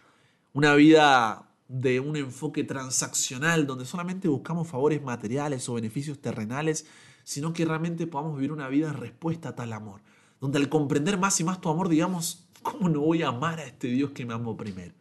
una 0.52 0.74
vida 0.74 1.48
de 1.68 2.00
un 2.00 2.16
enfoque 2.16 2.64
transaccional 2.64 3.66
donde 3.66 3.84
solamente 3.84 4.28
buscamos 4.28 4.68
favores 4.68 5.02
materiales 5.02 5.68
o 5.68 5.74
beneficios 5.74 6.20
terrenales, 6.20 6.86
sino 7.24 7.52
que 7.52 7.64
realmente 7.64 8.06
podamos 8.06 8.36
vivir 8.36 8.52
una 8.52 8.68
vida 8.68 8.88
en 8.88 8.94
respuesta 8.94 9.50
a 9.50 9.54
tal 9.54 9.72
amor, 9.74 10.00
donde 10.40 10.58
al 10.58 10.68
comprender 10.68 11.18
más 11.18 11.38
y 11.40 11.44
más 11.44 11.60
tu 11.60 11.68
amor, 11.68 11.88
digamos, 11.88 12.48
¿cómo 12.62 12.88
no 12.88 13.00
voy 13.00 13.22
a 13.22 13.28
amar 13.28 13.60
a 13.60 13.64
este 13.64 13.88
Dios 13.88 14.12
que 14.12 14.24
me 14.24 14.34
amó 14.34 14.56
primero? 14.56 14.94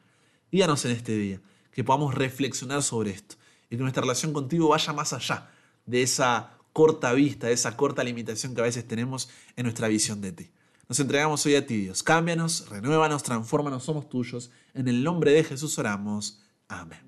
Díganos 0.51 0.83
en 0.85 0.91
este 0.91 1.17
día 1.17 1.41
que 1.71 1.83
podamos 1.83 2.13
reflexionar 2.13 2.83
sobre 2.83 3.11
esto 3.11 3.35
y 3.69 3.77
que 3.77 3.81
nuestra 3.81 4.01
relación 4.01 4.33
contigo 4.33 4.69
vaya 4.69 4.91
más 4.93 5.13
allá 5.13 5.49
de 5.85 6.01
esa 6.01 6.57
corta 6.73 7.13
vista, 7.13 7.47
de 7.47 7.53
esa 7.53 7.77
corta 7.77 8.03
limitación 8.03 8.53
que 8.53 8.61
a 8.61 8.65
veces 8.65 8.87
tenemos 8.87 9.29
en 9.55 9.63
nuestra 9.63 9.87
visión 9.87 10.21
de 10.21 10.31
ti. 10.31 10.49
Nos 10.89 11.01
entregamos 11.01 11.45
hoy 11.45 11.55
a 11.55 11.65
ti, 11.65 11.81
Dios. 11.81 12.01
Cámbianos, 12.01 12.69
renuévanos, 12.69 13.21
transfórmanos, 13.21 13.83
somos 13.83 14.07
tuyos. 14.07 14.51
En 14.73 14.87
el 14.87 15.03
nombre 15.03 15.31
de 15.31 15.43
Jesús 15.43 15.77
oramos. 15.77 16.39
Amén. 16.69 16.99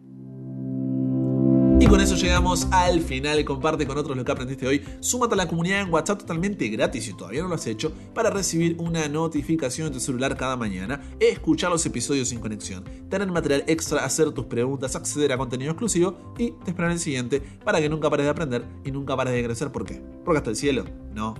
Y 1.79 1.87
con 1.87 2.01
eso 2.01 2.15
llegamos 2.15 2.67
al 2.71 2.99
final. 2.99 3.45
Comparte 3.45 3.87
con 3.87 3.97
otros 3.97 4.17
lo 4.17 4.25
que 4.25 4.31
aprendiste 4.33 4.67
hoy. 4.67 4.83
Súmate 4.99 5.35
a 5.35 5.37
la 5.37 5.47
comunidad 5.47 5.79
en 5.79 5.93
WhatsApp 5.93 6.19
totalmente 6.19 6.67
gratis 6.67 7.05
si 7.05 7.13
todavía 7.15 7.41
no 7.41 7.47
lo 7.47 7.55
has 7.55 7.67
hecho 7.67 7.93
para 8.13 8.29
recibir 8.29 8.75
una 8.79 9.07
notificación 9.07 9.87
en 9.87 9.93
tu 9.93 10.01
celular 10.01 10.35
cada 10.35 10.57
mañana, 10.57 11.01
escuchar 11.21 11.71
los 11.71 11.85
episodios 11.85 12.27
sin 12.27 12.41
conexión, 12.41 12.83
tener 13.09 13.31
material 13.31 13.63
extra, 13.65 14.03
hacer 14.03 14.31
tus 14.31 14.47
preguntas, 14.47 14.97
acceder 14.97 15.31
a 15.31 15.37
contenido 15.37 15.71
exclusivo 15.71 16.33
y 16.37 16.51
te 16.51 16.71
esperar 16.71 16.91
en 16.91 16.97
el 16.97 16.99
siguiente 16.99 17.41
para 17.63 17.79
que 17.79 17.87
nunca 17.87 18.09
pares 18.09 18.25
de 18.25 18.31
aprender 18.31 18.65
y 18.83 18.91
nunca 18.91 19.15
pares 19.15 19.33
de 19.33 19.41
crecer. 19.41 19.71
¿Por 19.71 19.85
qué? 19.85 20.01
Porque 20.25 20.39
hasta 20.39 20.49
el 20.49 20.57
cielo 20.57 20.83
no 21.13 21.33